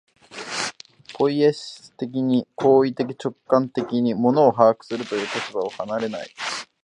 [1.13, 6.29] ポイエシス的に、行為的直観的に物を把握するという立場を離れない。